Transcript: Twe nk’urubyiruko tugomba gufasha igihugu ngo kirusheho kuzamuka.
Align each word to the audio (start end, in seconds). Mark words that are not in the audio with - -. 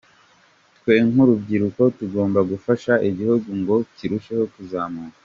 Twe 0.77 0.93
nk’urubyiruko 1.09 1.81
tugomba 1.97 2.39
gufasha 2.51 2.93
igihugu 3.09 3.49
ngo 3.59 3.75
kirusheho 3.95 4.45
kuzamuka. 4.53 5.17